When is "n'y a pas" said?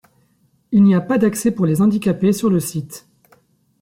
0.81-1.19